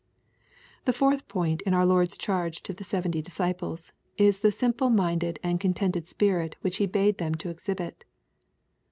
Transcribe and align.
The 0.85 0.93
fourth 0.93 1.27
point 1.27 1.61
in 1.61 1.75
our 1.75 1.85
Lord^s 1.85 2.19
charge 2.19 2.63
to 2.63 2.73
the 2.73 2.83
seventy 2.83 3.21
disciples 3.21 3.91
is 4.17 4.39
the 4.39 4.47
strnple 4.47 4.91
minded 4.91 5.37
and 5.43 5.59
contented 5.59 6.07
spirit 6.07 6.55
which 6.61 6.77
He 6.77 6.87
bade 6.87 7.19
them 7.19 7.35
to 7.35 7.49
exhibit. 7.49 8.03